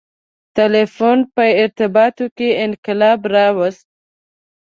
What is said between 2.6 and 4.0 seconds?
انقلاب راوست.